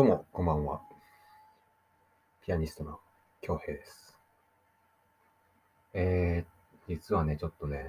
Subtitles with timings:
[0.00, 0.80] どうも、こんばんは。
[2.40, 3.00] ピアニストの
[3.42, 4.18] 京平です。
[5.92, 7.84] えー、実はね、ちょっとね、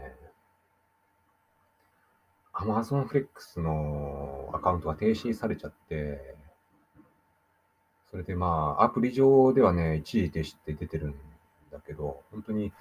[2.54, 6.36] Amazon Flex のアカウントが停止されちゃって、
[8.10, 11.16] それでまあ、アプリ上ではね、一時停止って出てるん
[11.72, 12.74] だけど、本当に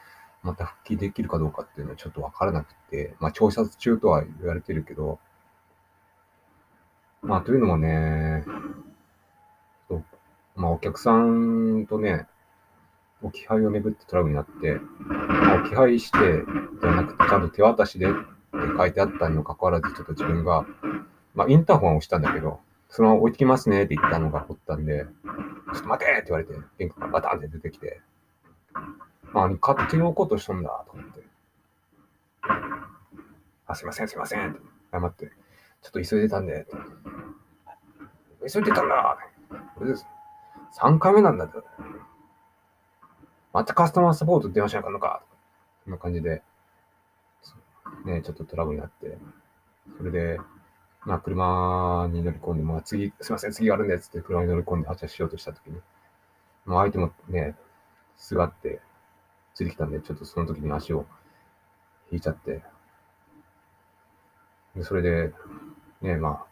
[0.43, 5.21] また復帰できるかどうかっていうのはちょっとわからなくて、まあ、調査中とは言われてるけど、
[7.23, 8.45] まあ、というのもね、
[10.57, 12.27] まあ、お客さんとね、
[13.23, 14.81] 置き配をめぐってトラブルになって、
[15.61, 16.19] 置き配して、
[16.81, 18.19] じゃなくて、ちゃんと手渡しでって
[18.77, 20.65] 書いてあったにもかかわらず、ちょっと自分が、
[21.35, 25.07] まあ、インターホンを押したんだけど、そのまま置いてきますねって言ったのが掘ったんで、
[25.73, 28.01] ちょっと待てって言われて、玄関からバタンって出てきて、
[29.33, 31.23] まあ、勝手に置こうとしたんだと思って、
[33.67, 34.61] あ、すいません、すいませんって
[34.93, 35.31] 謝って、
[35.83, 36.67] ちょっと急いでたんで、
[38.53, 39.19] 急いでたんだ
[39.77, 40.07] これです。
[40.79, 41.58] 3回目なんだって。
[43.53, 45.22] またカスタマーサポート電話しなあかんのか。
[45.84, 46.42] こんな感じで、
[48.05, 49.19] ね、ちょっとトラブルになって、
[49.97, 50.39] それで、
[51.05, 55.80] まあ、車に乗り込んで、まあ、次、すいません、次があるんで、つって車に乗り込んで発車しようとしたときに、
[56.67, 57.56] まあ、相手もね、
[58.17, 58.80] すがって、
[59.55, 61.06] ついてきたんで、ちょっとその時に足を
[62.12, 62.62] 引いちゃって、
[64.77, 65.33] でそれで、
[66.02, 66.50] ね、まあ、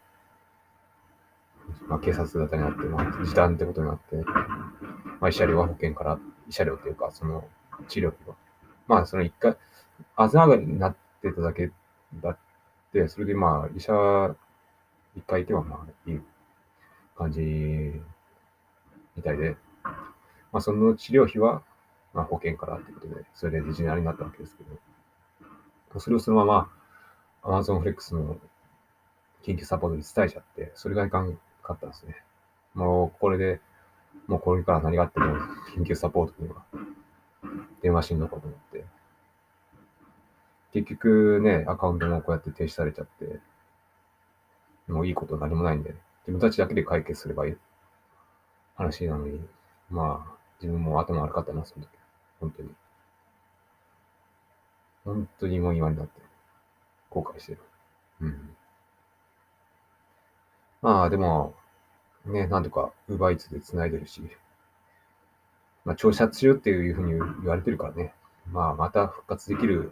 [1.89, 4.15] まあ、警察沙汰になって、まあ、時短ってことになって、
[5.19, 7.43] まあ、慰謝料は保険から、慰謝料っていうか、その
[7.87, 8.35] 治療費は。
[8.87, 9.57] まあ、その一回、
[10.15, 11.71] あざがになってただけ
[12.21, 12.37] だっ
[12.93, 14.35] て、それでまあ、医者
[15.15, 16.21] 一回いてはまあ、いい
[17.17, 17.41] 感じ
[19.15, 21.63] みたいで、まあ、その治療費は、
[22.13, 26.69] まあ、保険からってことで、それで自治ありになったわけですけど、それをそのまま、
[27.41, 28.37] Amazon Flex の
[29.43, 31.37] 緊急サポートに伝えちゃって、それがいかん
[31.69, 32.15] かったですね。
[32.73, 33.61] もうこれで、
[34.27, 35.35] もうこれから何があっても
[35.75, 36.63] 緊急サポートには
[37.81, 38.85] 電話しんのかと思って。
[40.73, 43.39] 結局ね、アカウントもこうやって停止されちゃって、
[44.87, 45.95] もういいこと何もないんで、
[46.27, 47.57] 自分たちだけで解決すればいい
[48.75, 49.41] 話なのに、
[49.89, 51.89] まあ、自分も頭悪かったな、その時。
[52.39, 52.69] 本当に。
[55.05, 56.21] 本当にもう今になって、
[57.09, 57.61] 後悔してる。
[58.21, 58.55] うん。
[60.81, 61.55] まあでも、
[62.31, 64.21] ね、なんとか Uber Eats で繋いでるし、
[65.85, 68.13] まあ調査中っていうふうに言われてるからね、
[68.51, 69.91] まあまた復活できる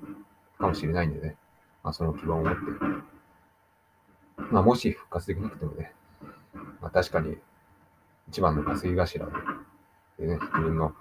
[0.58, 1.36] かもしれないんでね、
[1.84, 2.59] まあその希望を持って、
[4.52, 5.94] まあもし復活できなくてもね、
[6.81, 7.38] まあ確かに
[8.30, 9.25] 一番の稼ぎ頭
[10.19, 10.94] でね、自分の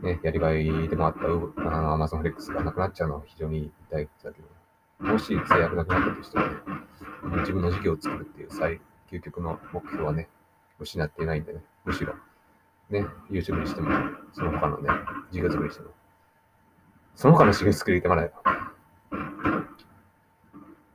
[0.00, 10.28] ね、やりがいでもあったあの Amazon Flex がなくなっちゃうのは非常に痛いことだけど、もし最悪なくなったとしてもね、自分の事業を作るっていう最究極の目標はね、
[10.80, 12.14] 失っていないんでね、むしろ、
[12.88, 13.90] ね、YouTube にしても、
[14.32, 14.88] その他のね、
[15.30, 15.90] 事業作りにしても、
[17.14, 18.28] その他の事業作りってまだ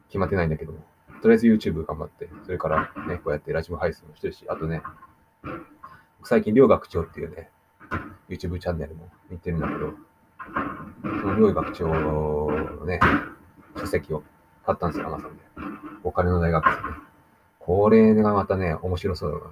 [0.08, 0.80] 決まってないんだけども、
[1.22, 4.82] とりあえず YouTube 頑張って、それからね、こうやってラジオ配信もしてるし、あとね、
[6.24, 7.50] 最近、両学長っていうね、
[8.30, 9.94] YouTube チャンネルも見てるんだけど、
[11.22, 13.00] その両学長のね、
[13.78, 14.24] 書籍を
[14.66, 15.44] 買ったんですよ、Amazon で。
[16.04, 16.84] お金の大学ですね。
[17.60, 19.44] これがまたね、面白そうだな。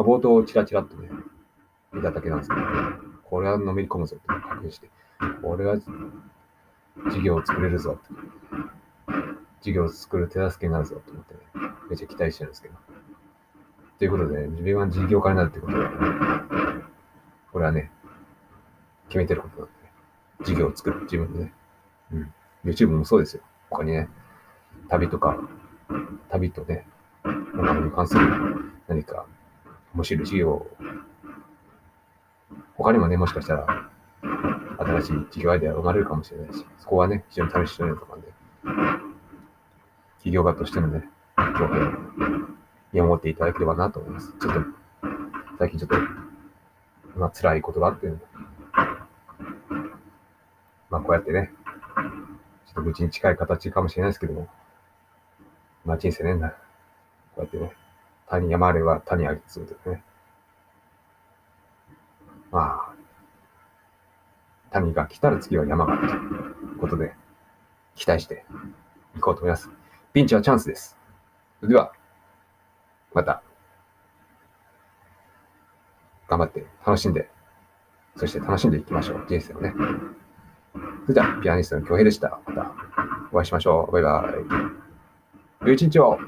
[0.00, 1.10] まあ、冒頭チラチラっとね、
[1.92, 2.62] 見ただけなんですけど、
[3.22, 4.88] これはのめり込むぞって確認して、
[5.42, 9.14] これは事業を作れるぞって、
[9.60, 11.40] 事業を作る手助けになるぞと思ってね、
[11.90, 12.76] めちゃ期待してるんですけど。
[13.98, 16.84] ということで、ね自分は事業家になるってことは、ね、
[17.52, 17.90] これはね、
[19.08, 19.92] 決めてることなんで、ね、
[20.46, 21.52] 事業を作る、自分でね。
[22.12, 22.34] うん。
[22.64, 23.42] YouTube もそうですよ。
[23.68, 24.08] 他にね、
[24.88, 25.38] 旅とか、
[26.30, 26.86] 旅とね、
[27.22, 28.26] 音楽に関する
[28.88, 29.26] 何か
[30.00, 30.66] 面白い事業を、
[32.76, 33.90] 他にもね、もしかしたら、
[34.78, 38.28] 新しい事業アイデアが生まれるかもしれないし、そこはね、非常に試してるとかんで、
[40.18, 41.06] 企業家としてのね、
[41.36, 41.90] 強兵を
[42.92, 44.32] 見守っていただければなと思います。
[44.40, 44.60] ちょっと、
[45.58, 45.96] 最近ちょっと、
[47.18, 48.10] まあ、辛いことがあって、
[50.88, 51.52] まあ、こうやってね、
[52.66, 54.48] ちょっと愚痴に近い形かもしれないですけども、
[55.84, 56.52] まあ人生ね、
[57.34, 57.72] こうやってね、
[58.30, 60.02] 谷山あれば谷ありつうとね。
[62.52, 62.94] まあ、
[64.70, 67.12] 谷が来たら次は山があるということで、
[67.96, 68.44] 期待して
[69.16, 69.68] いこうと思います。
[70.12, 70.96] ピンチはチャンスです。
[71.60, 71.92] それでは、
[73.12, 73.42] また、
[76.28, 77.28] 頑張って楽しんで、
[78.16, 79.26] そして楽しんでいきましょう。
[79.28, 79.74] 人生をね。
[81.02, 82.40] それでは、ピアニストの京平でした。
[82.46, 82.72] また
[83.32, 83.92] お会いしましょう。
[83.92, 84.24] バイバ
[85.62, 85.66] イ。
[85.66, 86.18] 良い一日を